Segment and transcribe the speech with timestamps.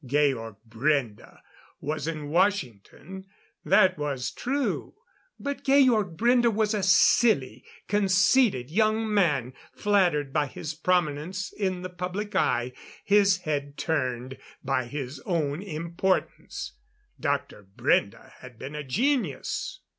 [0.03, 1.41] Georg Brende
[1.79, 3.27] was in Washington
[3.63, 4.95] that was true.
[5.39, 11.89] But Georg Brende was a silly, conceited young man, flattered by his prominence in the
[11.91, 12.73] public eye,
[13.05, 16.71] his head turned by his own importance.
[17.19, 17.61] Dr.
[17.75, 19.81] Brende had been a genius.